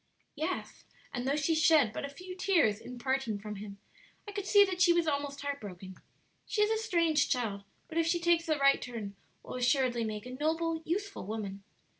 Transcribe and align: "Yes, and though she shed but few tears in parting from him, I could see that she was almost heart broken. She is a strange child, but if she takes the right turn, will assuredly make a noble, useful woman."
"Yes, 0.33 0.83
and 1.13 1.27
though 1.27 1.35
she 1.35 1.53
shed 1.53 1.93
but 1.93 2.11
few 2.11 2.35
tears 2.35 2.79
in 2.79 2.97
parting 2.97 3.37
from 3.37 3.57
him, 3.57 3.77
I 4.27 4.31
could 4.31 4.47
see 4.47 4.65
that 4.65 4.81
she 4.81 4.93
was 4.93 5.05
almost 5.05 5.41
heart 5.41 5.61
broken. 5.61 5.93
She 6.47 6.63
is 6.63 6.71
a 6.71 6.83
strange 6.83 7.29
child, 7.29 7.65
but 7.87 7.99
if 7.99 8.07
she 8.07 8.19
takes 8.19 8.47
the 8.47 8.57
right 8.57 8.81
turn, 8.81 9.15
will 9.43 9.53
assuredly 9.53 10.03
make 10.03 10.25
a 10.25 10.31
noble, 10.31 10.81
useful 10.85 11.27
woman." 11.27 11.61